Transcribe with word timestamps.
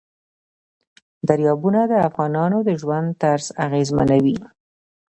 دریابونه 1.27 1.81
د 1.91 1.93
افغانانو 2.07 2.57
د 2.67 2.69
ژوند 2.81 3.07
طرز 3.21 3.45
اغېزمنوي. 3.65 4.37